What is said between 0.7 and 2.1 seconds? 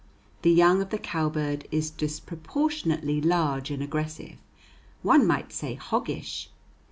of the cowbird is